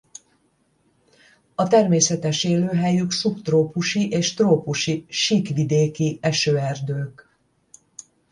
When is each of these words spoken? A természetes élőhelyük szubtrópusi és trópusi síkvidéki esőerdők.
A 1.55 1.67
természetes 1.67 2.43
élőhelyük 2.43 3.11
szubtrópusi 3.11 4.09
és 4.09 4.33
trópusi 4.33 5.05
síkvidéki 5.09 6.17
esőerdők. 6.21 7.35